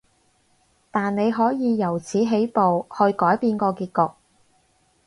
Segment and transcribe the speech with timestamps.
[0.89, 4.15] 但你可以由此起步，去改變個結局